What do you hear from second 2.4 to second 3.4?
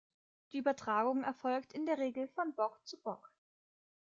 Bock zu Bock.